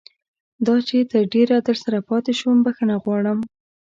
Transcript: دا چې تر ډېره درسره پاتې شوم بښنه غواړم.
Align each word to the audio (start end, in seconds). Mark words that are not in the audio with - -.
دا 0.65 0.75
چې 0.87 0.97
تر 1.11 1.23
ډېره 1.33 1.57
درسره 1.67 1.97
پاتې 2.09 2.31
شوم 2.39 2.57
بښنه 2.65 2.95
غواړم. 3.03 3.39